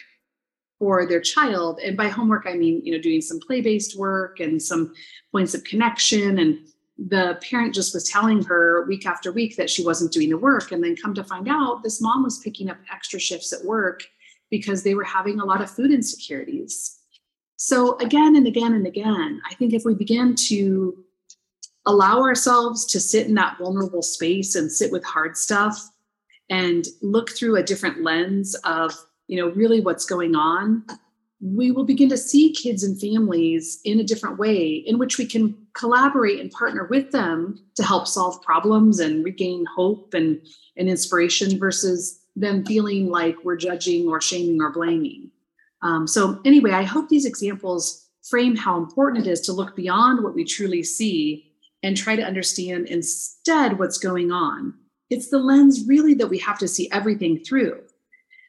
for 0.77 1.07
their 1.07 1.21
child. 1.21 1.79
And 1.83 1.98
by 1.98 2.09
homework, 2.09 2.45
I 2.45 2.53
mean, 2.53 2.81
you 2.83 2.91
know, 2.93 3.01
doing 3.01 3.21
some 3.21 3.39
play-based 3.39 3.98
work 3.98 4.39
and 4.39 4.62
some 4.62 4.93
points 5.31 5.53
of 5.53 5.63
connection 5.63 6.39
and 6.39 6.59
the 7.08 7.39
parent 7.50 7.74
just 7.74 7.94
was 7.94 8.03
telling 8.03 8.44
her 8.44 8.86
week 8.86 9.06
after 9.06 9.32
week 9.32 9.56
that 9.56 9.70
she 9.70 9.86
wasn't 9.86 10.12
doing 10.12 10.29
the 10.29 10.38
work. 10.38 10.72
And 10.72 10.84
then 10.84 10.96
come 10.96 11.13
to 11.13 11.24
find 11.24 11.48
out, 11.48 11.82
this 11.82 12.01
mom 12.01 12.24
was 12.24 12.39
picking 12.39 12.70
up 12.70 12.77
extra 12.91 13.20
shifts 13.20 13.53
at 13.53 13.63
work 13.63 14.03
because 14.50 14.84
they 14.84 14.96
were 14.96 15.03
having 15.03 15.39
a 15.39 15.46
lot 15.46 15.62
of 15.62 15.70
food 15.70 15.91
insecurities. 15.91 16.98
So, 17.56 17.98
again 18.00 18.36
and 18.36 18.48
again 18.48 18.74
and 18.74 18.88
again, 18.88 19.41
I 19.50 19.53
think 19.56 19.74
if 19.74 19.84
we 19.86 19.94
begin 19.94 20.36
to 20.48 21.03
allow 21.86 22.22
ourselves 22.22 22.86
to 22.88 23.00
sit 23.00 23.27
in 23.27 23.34
that 23.36 23.58
vulnerable 23.58 24.01
space 24.01 24.56
and 24.56 24.72
sit 24.72 24.91
with 24.91 25.03
hard 25.03 25.38
stuff 25.38 25.89
and 26.50 26.86
look 27.01 27.29
through 27.32 27.58
a 27.58 27.63
different 27.63 28.03
lens 28.03 28.56
of, 28.63 28.94
you 29.27 29.38
know, 29.38 29.50
really 29.51 29.82
what's 29.82 30.06
going 30.06 30.36
on, 30.36 30.84
we 31.41 31.72
will 31.72 31.86
begin 31.86 32.10
to 32.10 32.17
see 32.17 32.51
kids 32.51 32.84
and 32.84 33.00
families 33.00 33.79
in 33.86 34.00
a 34.00 34.03
different 34.03 34.38
way 34.38 34.84
in 34.86 34.98
which 34.98 35.17
we 35.17 35.25
can 35.25 35.55
collaborate 35.74 36.39
and 36.39 36.51
partner 36.51 36.86
with 36.89 37.12
them 37.12 37.63
to 37.75 37.84
help 37.84 38.08
solve 38.08 38.41
problems 38.41 39.00
and 39.00 39.24
regain 39.24 39.65
hope 39.74 40.13
and, 40.13 40.41
and 40.75 40.89
inspiration 40.89 41.58
versus 41.58 42.19
them 42.36 42.65
feeling 42.65 43.10
like 43.10 43.36
we're 43.43 43.55
judging 43.55 44.08
or 44.08 44.19
shaming 44.19 44.62
or 44.62 44.72
blaming. 44.72 45.31
Um, 45.81 46.08
so, 46.08 46.41
anyway, 46.43 46.72
I 46.72 46.84
hope 46.84 47.08
these 47.08 47.25
examples 47.25 48.08
frame 48.29 48.55
how 48.55 48.77
important 48.77 49.25
it 49.25 49.29
is 49.29 49.41
to 49.41 49.53
look 49.53 49.75
beyond 49.77 50.24
what 50.24 50.36
we 50.36 50.43
truly 50.43 50.84
see 50.84 51.53
and 51.84 51.96
try 51.96 52.17
to 52.17 52.24
understand 52.24 52.88
instead 52.88 53.79
what's 53.79 53.98
going 53.98 54.31
on. 54.31 54.74
It's 55.10 55.29
the 55.29 55.39
lens 55.39 55.88
really 55.88 56.13
that 56.15 56.27
we 56.27 56.38
have 56.39 56.60
to 56.60 56.67
see 56.67 56.91
everything 56.91 57.43
through 57.43 57.81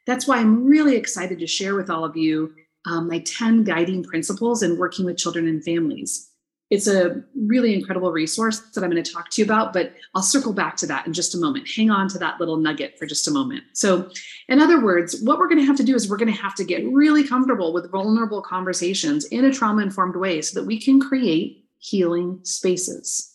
That's 0.06 0.26
why 0.26 0.38
I'm 0.38 0.64
really 0.66 0.96
excited 0.96 1.38
to 1.38 1.46
share 1.46 1.76
with 1.76 1.88
all 1.88 2.04
of 2.04 2.16
you 2.16 2.52
um, 2.86 3.08
my 3.08 3.20
10 3.20 3.64
guiding 3.64 4.02
principles 4.02 4.62
in 4.62 4.78
working 4.78 5.04
with 5.04 5.16
children 5.16 5.46
and 5.46 5.62
families. 5.64 6.30
It's 6.70 6.86
a 6.86 7.24
really 7.34 7.74
incredible 7.74 8.12
resource 8.12 8.60
that 8.60 8.84
I'm 8.84 8.90
going 8.90 9.02
to 9.02 9.12
talk 9.12 9.28
to 9.30 9.42
you 9.42 9.44
about, 9.44 9.72
but 9.72 9.92
I'll 10.14 10.22
circle 10.22 10.52
back 10.52 10.76
to 10.76 10.86
that 10.86 11.04
in 11.04 11.12
just 11.12 11.34
a 11.34 11.38
moment. 11.38 11.68
Hang 11.68 11.90
on 11.90 12.08
to 12.10 12.18
that 12.18 12.38
little 12.38 12.58
nugget 12.58 12.96
for 12.96 13.06
just 13.06 13.26
a 13.26 13.32
moment. 13.32 13.64
So, 13.72 14.08
in 14.48 14.60
other 14.60 14.80
words, 14.80 15.20
what 15.22 15.38
we're 15.38 15.48
going 15.48 15.58
to 15.58 15.66
have 15.66 15.76
to 15.78 15.84
do 15.84 15.96
is 15.96 16.08
we're 16.08 16.16
going 16.16 16.32
to 16.32 16.40
have 16.40 16.54
to 16.54 16.64
get 16.64 16.86
really 16.86 17.26
comfortable 17.26 17.72
with 17.72 17.90
vulnerable 17.90 18.40
conversations 18.40 19.24
in 19.26 19.46
a 19.46 19.52
trauma 19.52 19.82
informed 19.82 20.14
way 20.14 20.40
so 20.42 20.60
that 20.60 20.66
we 20.66 20.80
can 20.80 21.00
create 21.00 21.64
healing 21.78 22.38
spaces. 22.44 23.30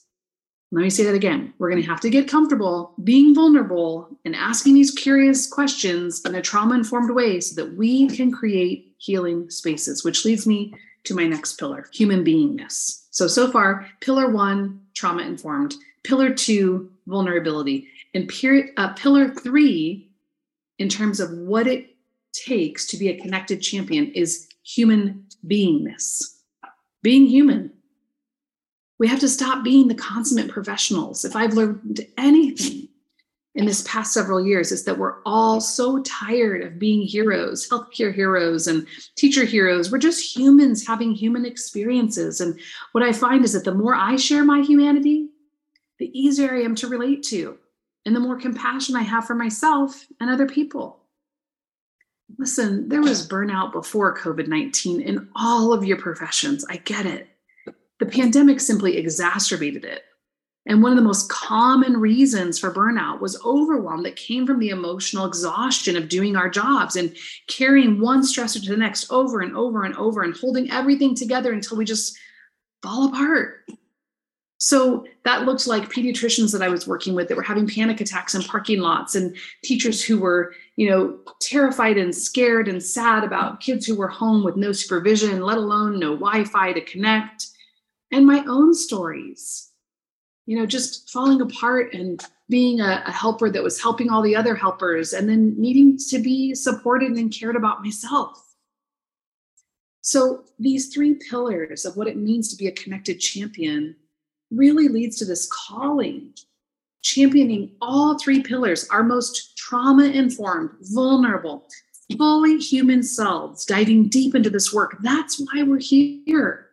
Let 0.72 0.82
me 0.82 0.90
say 0.90 1.04
that 1.04 1.14
again. 1.14 1.54
We're 1.58 1.70
going 1.70 1.82
to 1.82 1.90
have 1.90 2.02
to 2.02 2.10
get 2.10 2.28
comfortable 2.28 2.96
being 3.04 3.36
vulnerable 3.36 4.10
and 4.26 4.36
asking 4.36 4.74
these 4.74 4.92
curious 4.92 5.48
questions 5.48 6.22
in 6.26 6.36
a 6.36 6.42
trauma 6.42 6.76
informed 6.76 7.12
way 7.12 7.40
so 7.40 7.62
that 7.62 7.78
we 7.78 8.08
can 8.08 8.32
create 8.32 8.95
healing 9.06 9.50
spaces, 9.50 10.04
which 10.04 10.26
leads 10.26 10.48
me 10.48 10.74
to 11.04 11.16
my 11.16 11.26
next 11.26 11.60
pillar 11.60 11.88
human 11.94 12.24
beingness. 12.24 13.06
So, 13.12 13.28
so 13.28 13.52
far, 13.52 13.88
pillar 14.02 14.30
one, 14.30 14.82
trauma 14.96 15.22
informed, 15.24 15.76
pillar 16.04 16.34
two, 16.34 16.90
vulnerability, 17.08 17.88
and 18.14 18.28
period, 18.28 18.72
uh, 18.78 18.94
pillar 18.94 19.30
three, 19.30 20.10
in 20.80 20.90
terms 20.90 21.20
of 21.20 21.32
what 21.32 21.68
it 21.68 21.96
takes 22.34 22.88
to 22.88 22.98
be 22.98 23.10
a 23.10 23.22
connected 23.22 23.62
champion, 23.62 24.12
is 24.14 24.48
human 24.64 25.26
beingness. 25.48 26.38
Being 27.04 27.28
human. 27.28 27.72
We 28.98 29.08
have 29.08 29.20
to 29.20 29.30
stop 29.30 29.64
being 29.64 29.88
the 29.88 29.96
consummate 29.96 30.50
professionals. 30.50 31.24
If 31.24 31.36
I've 31.36 31.54
learned 31.54 32.06
anything 32.18 32.88
in 33.56 33.66
this 33.66 33.84
past 33.88 34.14
several 34.14 34.46
years 34.46 34.72
is 34.72 34.84
that 34.84 34.98
we're 34.98 35.22
all 35.26 35.62
so 35.62 36.02
tired 36.04 36.62
of 36.62 36.78
being 36.78 37.02
heroes, 37.02 37.68
healthcare 37.68 38.14
heroes 38.14 38.68
and 38.68 38.86
teacher 39.16 39.46
heroes. 39.46 39.92
We're 39.92 39.98
just 39.98 40.36
humans 40.36 40.86
having 40.86 41.14
human 41.14 41.46
experiences. 41.46 42.42
And 42.42 42.60
what 42.92 43.04
I 43.04 43.14
find 43.14 43.46
is 43.46 43.54
that 43.54 43.64
the 43.64 43.74
more 43.74 43.96
I 43.96 44.18
share 44.18 44.44
my 44.44 44.62
humanity, 44.62 45.30
the 46.00 46.12
easier 46.18 46.54
I 46.54 46.64
am 46.64 46.76
to 46.76 46.90
relate 46.90 47.24
to, 47.24 47.58
and 48.06 48.16
the 48.16 48.20
more 48.20 48.38
compassion 48.38 48.96
I 48.96 49.04
have 49.04 49.26
for 49.26 49.36
myself 49.36 50.06
and 50.20 50.30
other 50.30 50.46
people. 50.46 51.00
Listen, 52.38 52.90
there 52.90 53.02
was 53.02 53.28
burnout 53.28 53.72
before 53.72 54.18
COVID 54.18 54.48
19 54.48 55.02
in 55.02 55.30
all 55.36 55.72
of 55.72 55.86
your 55.86 55.98
professions. 55.98 56.66
I 56.70 56.78
get 56.78 57.06
it. 57.06 57.30
The 58.00 58.06
pandemic 58.06 58.60
simply 58.60 58.98
exacerbated 58.98 59.86
it. 59.86 60.04
And 60.68 60.82
one 60.82 60.92
of 60.92 60.98
the 60.98 61.04
most 61.04 61.30
common 61.30 61.98
reasons 61.98 62.58
for 62.58 62.74
burnout 62.74 63.20
was 63.22 63.40
overwhelm 63.46 64.02
that 64.04 64.16
came 64.16 64.48
from 64.48 64.60
the 64.60 64.70
emotional 64.70 65.26
exhaustion 65.26 65.96
of 65.96 66.10
doing 66.10 66.36
our 66.36 66.50
jobs 66.50 66.96
and 66.96 67.16
carrying 67.48 68.02
one 68.02 68.22
stressor 68.22 68.64
to 68.64 68.70
the 68.70 68.78
next 68.78 69.12
over 69.12 69.42
and 69.42 69.56
over 69.56 69.84
and 69.84 69.96
over 69.96 70.24
and 70.24 70.36
holding 70.36 70.72
everything 70.72 71.14
together 71.14 71.54
until 71.54 71.78
we 71.78 71.86
just 71.86 72.18
fall 72.82 73.08
apart. 73.08 73.70
So 74.58 75.06
that 75.26 75.44
looked 75.46 75.68
like 75.68 75.92
pediatricians 75.92 76.52
that 76.52 76.64
I 76.64 76.70
was 76.70 76.88
working 76.88 77.14
with 77.14 77.28
that 77.28 77.38
were 77.38 77.44
having 77.44 77.68
panic 77.68 78.02
attacks 78.02 78.34
in 78.34 78.42
parking 78.42 78.80
lots 78.80 79.14
and 79.14 79.36
teachers 79.64 80.04
who 80.04 80.18
were, 80.18 80.56
you 80.78 80.90
know, 80.90 81.20
terrified 81.42 81.98
and 81.98 82.16
scared 82.16 82.68
and 82.68 82.82
sad 82.82 83.24
about 83.24 83.60
kids 83.60 83.86
who 83.86 83.96
were 83.96 84.08
home 84.08 84.44
with 84.44 84.56
no 84.56 84.72
supervision, 84.72 85.42
let 85.42 85.58
alone 85.58 86.00
no 86.00 86.16
Wi-Fi 86.16 86.74
to 86.74 86.82
connect. 86.82 87.48
And 88.12 88.26
my 88.26 88.44
own 88.48 88.74
stories 88.74 89.72
you 90.46 90.58
know, 90.58 90.66
just 90.66 91.10
falling 91.10 91.42
apart 91.42 91.94
and 91.94 92.24
being 92.50 92.80
a, 92.80 93.04
a, 93.06 93.12
helper 93.12 93.50
that 93.50 93.64
was 93.64 93.82
helping 93.82 94.10
all 94.10 94.22
the 94.22 94.36
other 94.36 94.54
helpers 94.54 95.14
and 95.14 95.28
then 95.28 95.60
needing 95.60 95.98
to 95.98 96.20
be 96.20 96.54
supported 96.54 97.14
and 97.14 97.34
cared 97.34 97.56
about 97.56 97.84
myself. 97.84 98.56
So, 100.02 100.44
these 100.60 100.94
three 100.94 101.16
pillars 101.16 101.84
of 101.84 101.98
what 101.98 102.08
it 102.08 102.18
means 102.18 102.50
to 102.50 102.56
be 102.56 102.68
a 102.68 102.72
connected 102.72 103.20
champion 103.20 103.96
really 104.52 104.88
leads 104.88 105.18
to 105.18 105.26
this 105.26 105.50
calling, 105.52 106.34
championing 107.02 107.72
all 107.82 108.20
three 108.20 108.44
pillars, 108.44 108.88
our 108.90 109.02
most 109.02 109.58
trauma 109.58 110.06
informed, 110.06 110.70
vulnerable, 110.82 111.68
fully 112.16 112.60
human 112.60 113.02
selves, 113.02 113.66
diving 113.66 114.08
deep 114.08 114.36
into 114.36 114.52
this 114.52 114.72
work. 114.72 114.98
That's 115.02 115.40
why 115.40 115.64
we're 115.64 115.80
here, 115.80 116.68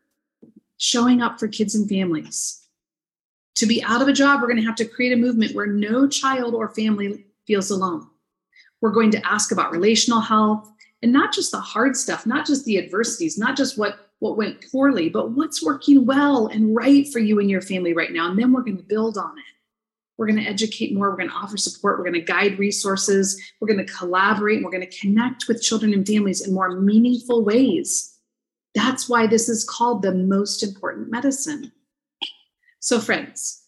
showing 0.76 1.22
up 1.22 1.40
for 1.40 1.48
kids 1.48 1.74
and 1.74 1.88
families 1.88 2.61
to 3.56 3.66
be 3.66 3.82
out 3.82 4.02
of 4.02 4.08
a 4.08 4.12
job, 4.12 4.40
we're 4.40 4.48
going 4.48 4.60
to 4.60 4.66
have 4.66 4.76
to 4.76 4.84
create 4.84 5.12
a 5.12 5.16
movement 5.16 5.54
where 5.54 5.66
no 5.66 6.08
child 6.08 6.54
or 6.54 6.68
family 6.68 7.26
feels 7.46 7.70
alone. 7.70 8.08
We're 8.80 8.90
going 8.90 9.10
to 9.12 9.26
ask 9.26 9.52
about 9.52 9.72
relational 9.72 10.20
health 10.20 10.68
and 11.02 11.12
not 11.12 11.32
just 11.32 11.52
the 11.52 11.60
hard 11.60 11.96
stuff, 11.96 12.26
not 12.26 12.46
just 12.46 12.64
the 12.64 12.78
adversities, 12.78 13.38
not 13.38 13.56
just 13.56 13.78
what 13.78 14.08
what 14.22 14.36
went 14.36 14.64
poorly, 14.70 15.08
but 15.08 15.32
what's 15.32 15.64
working 15.64 16.06
well 16.06 16.46
and 16.46 16.76
right 16.76 17.08
for 17.08 17.18
you 17.18 17.40
and 17.40 17.50
your 17.50 17.60
family 17.60 17.92
right 17.92 18.12
now. 18.12 18.30
And 18.30 18.38
then 18.38 18.52
we're 18.52 18.62
going 18.62 18.76
to 18.76 18.82
build 18.84 19.18
on 19.18 19.36
it. 19.36 19.44
We're 20.16 20.28
going 20.28 20.38
to 20.38 20.48
educate 20.48 20.94
more. 20.94 21.10
We're 21.10 21.16
going 21.16 21.28
to 21.28 21.34
offer 21.34 21.56
support. 21.56 21.98
We're 21.98 22.04
going 22.04 22.20
to 22.24 22.32
guide 22.32 22.56
resources. 22.56 23.42
We're 23.58 23.66
going 23.66 23.84
to 23.84 23.92
collaborate. 23.92 24.58
And 24.58 24.64
We're 24.64 24.70
going 24.70 24.88
to 24.88 24.98
connect 24.98 25.48
with 25.48 25.60
children 25.60 25.92
and 25.92 26.06
families 26.06 26.46
in 26.46 26.54
more 26.54 26.70
meaningful 26.70 27.44
ways. 27.44 28.16
That's 28.76 29.08
why 29.08 29.26
this 29.26 29.48
is 29.48 29.68
called 29.68 30.02
the 30.02 30.14
most 30.14 30.62
important 30.62 31.10
medicine. 31.10 31.72
So, 32.82 32.98
friends, 32.98 33.62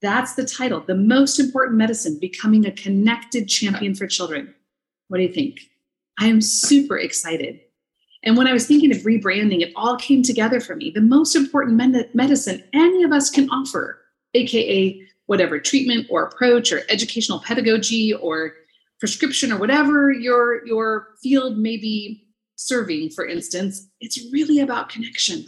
that's 0.00 0.34
the 0.34 0.46
title 0.46 0.78
The 0.86 0.94
Most 0.94 1.40
Important 1.40 1.78
Medicine 1.78 2.16
Becoming 2.20 2.64
a 2.64 2.70
Connected 2.70 3.48
Champion 3.48 3.96
for 3.96 4.06
Children. 4.06 4.54
What 5.08 5.16
do 5.16 5.24
you 5.24 5.32
think? 5.32 5.58
I 6.16 6.28
am 6.28 6.40
super 6.40 6.96
excited. 6.96 7.58
And 8.22 8.36
when 8.36 8.46
I 8.46 8.52
was 8.52 8.68
thinking 8.68 8.92
of 8.92 8.98
rebranding, 8.98 9.62
it 9.62 9.72
all 9.74 9.96
came 9.96 10.22
together 10.22 10.60
for 10.60 10.76
me. 10.76 10.92
The 10.92 11.00
most 11.00 11.34
important 11.34 11.76
med- 11.76 12.14
medicine 12.14 12.62
any 12.72 13.02
of 13.02 13.10
us 13.10 13.30
can 13.30 13.50
offer, 13.50 13.98
AKA 14.32 15.02
whatever 15.26 15.58
treatment 15.58 16.06
or 16.08 16.22
approach 16.22 16.70
or 16.70 16.82
educational 16.88 17.40
pedagogy 17.40 18.14
or 18.14 18.54
prescription 19.00 19.50
or 19.50 19.58
whatever 19.58 20.12
your, 20.12 20.64
your 20.64 21.08
field 21.20 21.58
may 21.58 21.76
be 21.76 22.28
serving, 22.54 23.10
for 23.10 23.26
instance, 23.26 23.88
it's 24.00 24.24
really 24.32 24.60
about 24.60 24.88
connection 24.88 25.46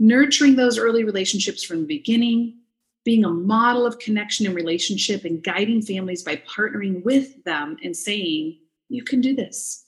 nurturing 0.00 0.56
those 0.56 0.78
early 0.78 1.04
relationships 1.04 1.62
from 1.62 1.80
the 1.82 1.86
beginning, 1.86 2.56
being 3.04 3.24
a 3.24 3.30
model 3.30 3.86
of 3.86 3.98
connection 3.98 4.46
and 4.46 4.54
relationship, 4.56 5.24
and 5.24 5.44
guiding 5.44 5.82
families 5.82 6.22
by 6.22 6.36
partnering 6.36 7.04
with 7.04 7.44
them 7.44 7.76
and 7.84 7.96
saying, 7.96 8.58
You 8.88 9.04
can 9.04 9.20
do 9.20 9.36
this. 9.36 9.84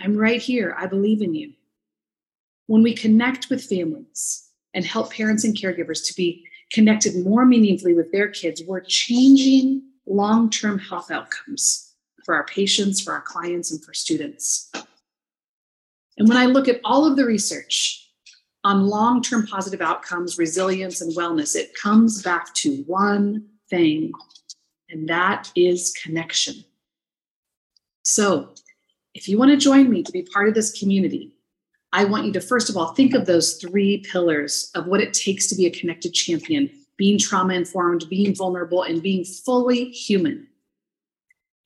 I'm 0.00 0.16
right 0.16 0.42
here. 0.42 0.74
I 0.76 0.86
believe 0.86 1.22
in 1.22 1.34
you. 1.34 1.52
When 2.66 2.82
we 2.82 2.94
connect 2.94 3.48
with 3.48 3.64
families 3.64 4.44
and 4.74 4.84
help 4.84 5.12
parents 5.12 5.44
and 5.44 5.56
caregivers 5.56 6.06
to 6.08 6.14
be 6.14 6.44
connected 6.72 7.24
more 7.24 7.46
meaningfully 7.46 7.94
with 7.94 8.10
their 8.10 8.28
kids, 8.28 8.62
we're 8.66 8.80
changing 8.80 9.82
long 10.06 10.50
term 10.50 10.78
health 10.78 11.10
outcomes 11.10 11.92
for 12.24 12.34
our 12.34 12.44
patients, 12.44 13.00
for 13.00 13.12
our 13.12 13.20
clients, 13.20 13.70
and 13.70 13.84
for 13.84 13.94
students. 13.94 14.70
And 16.16 16.28
when 16.28 16.36
I 16.38 16.46
look 16.46 16.68
at 16.68 16.80
all 16.84 17.06
of 17.06 17.16
the 17.16 17.24
research 17.24 18.03
on 18.64 18.86
long 18.86 19.22
term 19.22 19.46
positive 19.46 19.80
outcomes, 19.80 20.38
resilience, 20.38 21.00
and 21.00 21.14
wellness, 21.14 21.54
it 21.54 21.74
comes 21.74 22.22
back 22.22 22.52
to 22.54 22.82
one 22.86 23.46
thing, 23.70 24.12
and 24.88 25.08
that 25.08 25.52
is 25.54 25.94
connection. 26.02 26.64
So, 28.02 28.54
if 29.14 29.28
you 29.28 29.38
want 29.38 29.50
to 29.50 29.56
join 29.56 29.88
me 29.88 30.02
to 30.02 30.12
be 30.12 30.22
part 30.22 30.48
of 30.48 30.54
this 30.54 30.78
community, 30.78 31.36
I 31.92 32.04
want 32.04 32.26
you 32.26 32.32
to 32.32 32.40
first 32.40 32.68
of 32.68 32.76
all 32.76 32.92
think 32.92 33.14
of 33.14 33.26
those 33.26 33.54
three 33.54 33.98
pillars 34.10 34.70
of 34.74 34.86
what 34.86 35.00
it 35.00 35.14
takes 35.14 35.46
to 35.48 35.54
be 35.54 35.66
a 35.66 35.70
connected 35.70 36.12
champion 36.12 36.70
being 36.96 37.18
trauma 37.18 37.54
informed, 37.54 38.08
being 38.08 38.34
vulnerable, 38.34 38.82
and 38.82 39.02
being 39.02 39.24
fully 39.24 39.90
human. 39.90 40.46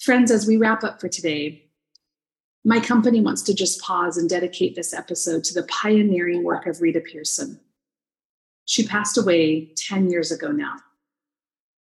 Friends, 0.00 0.30
as 0.30 0.46
we 0.46 0.56
wrap 0.56 0.84
up 0.84 1.00
for 1.00 1.08
today, 1.08 1.64
my 2.64 2.80
company 2.80 3.20
wants 3.20 3.42
to 3.42 3.54
just 3.54 3.80
pause 3.80 4.16
and 4.16 4.28
dedicate 4.28 4.74
this 4.74 4.92
episode 4.92 5.44
to 5.44 5.54
the 5.54 5.66
pioneering 5.68 6.42
work 6.42 6.66
of 6.66 6.80
Rita 6.80 7.00
Pierson. 7.00 7.60
She 8.64 8.86
passed 8.86 9.18
away 9.18 9.70
10 9.76 10.10
years 10.10 10.32
ago 10.32 10.50
now. 10.50 10.76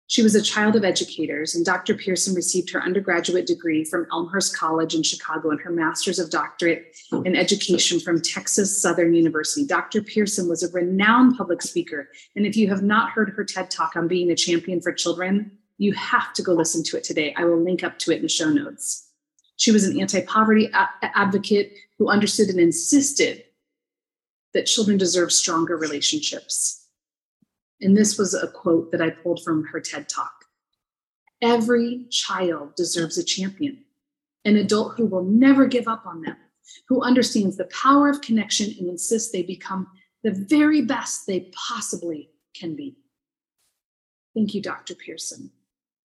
She 0.09 0.23
was 0.23 0.33
a 0.33 0.41
child 0.41 0.75
of 0.75 0.83
educators, 0.83 1.53
and 1.53 1.63
Dr. 1.63 1.93
Pierson 1.93 2.33
received 2.33 2.71
her 2.71 2.81
undergraduate 2.81 3.45
degree 3.45 3.83
from 3.83 4.07
Elmhurst 4.11 4.57
College 4.57 4.95
in 4.95 5.03
Chicago 5.03 5.51
and 5.51 5.61
her 5.61 5.69
master's 5.69 6.17
of 6.17 6.31
doctorate 6.31 6.97
oh. 7.11 7.21
in 7.21 7.35
education 7.35 7.99
from 7.99 8.19
Texas 8.19 8.81
Southern 8.81 9.13
University. 9.13 9.67
Dr. 9.67 10.01
Pierson 10.01 10.49
was 10.49 10.63
a 10.63 10.71
renowned 10.71 11.37
public 11.37 11.61
speaker, 11.61 12.09
and 12.35 12.47
if 12.47 12.57
you 12.57 12.67
have 12.69 12.81
not 12.81 13.11
heard 13.11 13.29
her 13.29 13.43
TED 13.43 13.69
Talk 13.69 13.95
on 13.95 14.07
being 14.07 14.31
a 14.31 14.35
champion 14.35 14.81
for 14.81 14.91
children, 14.91 15.51
You 15.77 15.93
have 15.93 16.33
to 16.33 16.41
go 16.41 16.53
listen 16.53 16.83
to 16.85 16.97
it 16.97 17.03
today. 17.03 17.33
I 17.37 17.45
will 17.45 17.63
link 17.63 17.83
up 17.83 17.99
to 17.99 18.11
it 18.11 18.17
in 18.17 18.23
the 18.23 18.29
show 18.29 18.49
notes. 18.49 19.11
She 19.57 19.71
was 19.71 19.85
an 19.85 19.99
anti 19.99 20.21
poverty 20.21 20.71
advocate 21.03 21.73
who 21.99 22.09
understood 22.09 22.49
and 22.49 22.59
insisted 22.59 23.43
that 24.55 24.65
children 24.65 24.97
deserve 24.97 25.31
stronger 25.31 25.77
relationships. 25.77 26.87
And 27.81 27.95
this 27.95 28.17
was 28.17 28.33
a 28.33 28.47
quote 28.47 28.91
that 28.91 29.01
I 29.01 29.09
pulled 29.09 29.43
from 29.43 29.65
her 29.65 29.79
TED 29.79 30.09
talk. 30.09 30.45
Every 31.41 32.05
child 32.09 32.75
deserves 32.75 33.17
a 33.17 33.23
champion, 33.23 33.85
an 34.43 34.57
adult 34.57 34.97
who 34.97 35.05
will 35.05 35.23
never 35.23 35.65
give 35.67 35.87
up 35.87 36.05
on 36.05 36.21
them, 36.21 36.35
who 36.87 37.01
understands 37.01 37.55
the 37.55 37.65
power 37.65 38.09
of 38.09 38.21
connection 38.21 38.73
and 38.77 38.89
insists 38.89 39.31
they 39.31 39.43
become 39.43 39.87
the 40.23 40.31
very 40.31 40.81
best 40.81 41.25
they 41.25 41.49
possibly 41.53 42.29
can 42.53 42.75
be. 42.75 42.97
Thank 44.35 44.53
you, 44.53 44.61
Dr. 44.61 44.95
Pierson. 44.95 45.51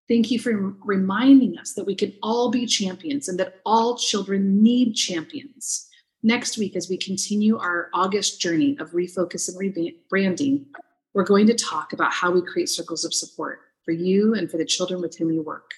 Thank 0.08 0.30
you 0.30 0.38
for 0.38 0.74
reminding 0.84 1.56
us 1.58 1.72
that 1.72 1.86
we 1.86 1.94
can 1.94 2.12
all 2.22 2.50
be 2.50 2.66
champions 2.66 3.28
and 3.28 3.38
that 3.40 3.60
all 3.64 3.96
children 3.96 4.62
need 4.62 4.94
champions. 4.94 5.88
Next 6.22 6.58
week, 6.58 6.76
as 6.76 6.88
we 6.88 6.98
continue 6.98 7.56
our 7.56 7.88
August 7.94 8.40
journey 8.40 8.76
of 8.78 8.90
refocus 8.90 9.48
and 9.48 9.58
rebranding, 9.58 10.66
we're 11.14 11.24
going 11.24 11.46
to 11.46 11.54
talk 11.54 11.92
about 11.92 12.12
how 12.12 12.30
we 12.30 12.42
create 12.42 12.68
circles 12.68 13.04
of 13.04 13.14
support 13.14 13.60
for 13.84 13.92
you 13.92 14.34
and 14.34 14.50
for 14.50 14.56
the 14.56 14.64
children 14.64 15.00
with 15.00 15.16
whom 15.16 15.30
you 15.30 15.42
work. 15.42 15.70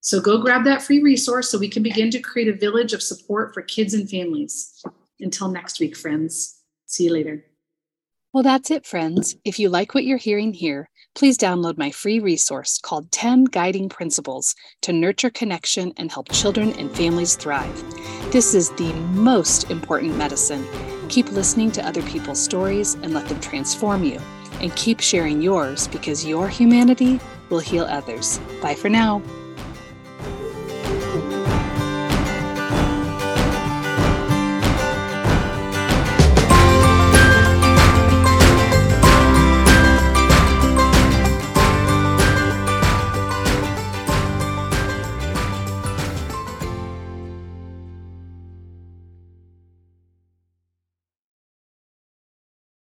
So 0.00 0.20
go 0.20 0.38
grab 0.38 0.64
that 0.64 0.82
free 0.82 1.02
resource 1.02 1.50
so 1.50 1.58
we 1.58 1.68
can 1.68 1.82
begin 1.82 2.10
to 2.10 2.20
create 2.20 2.48
a 2.48 2.56
village 2.56 2.92
of 2.92 3.02
support 3.02 3.52
for 3.52 3.62
kids 3.62 3.94
and 3.94 4.08
families. 4.08 4.82
Until 5.18 5.48
next 5.48 5.80
week, 5.80 5.96
friends. 5.96 6.60
See 6.86 7.04
you 7.04 7.12
later. 7.12 7.44
Well, 8.32 8.42
that's 8.42 8.70
it, 8.70 8.84
friends. 8.84 9.34
If 9.44 9.58
you 9.58 9.70
like 9.70 9.94
what 9.94 10.04
you're 10.04 10.18
hearing 10.18 10.52
here, 10.52 10.90
please 11.14 11.38
download 11.38 11.78
my 11.78 11.90
free 11.90 12.18
resource 12.18 12.78
called 12.78 13.10
10 13.10 13.44
Guiding 13.44 13.88
Principles 13.88 14.54
to 14.82 14.92
Nurture 14.92 15.30
Connection 15.30 15.92
and 15.96 16.12
Help 16.12 16.30
Children 16.30 16.74
and 16.74 16.94
Families 16.94 17.34
Thrive. 17.34 17.82
This 18.30 18.54
is 18.54 18.70
the 18.72 18.92
most 19.14 19.70
important 19.70 20.18
medicine. 20.18 20.66
Keep 21.08 21.32
listening 21.32 21.72
to 21.72 21.86
other 21.86 22.02
people's 22.02 22.42
stories 22.42 22.94
and 22.94 23.14
let 23.14 23.26
them 23.26 23.40
transform 23.40 24.04
you. 24.04 24.20
And 24.60 24.74
keep 24.76 25.00
sharing 25.00 25.42
yours 25.42 25.88
because 25.88 26.24
your 26.24 26.48
humanity 26.48 27.20
will 27.50 27.60
heal 27.60 27.84
others. 27.84 28.38
Bye 28.62 28.74
for 28.74 28.88
now. 28.88 29.22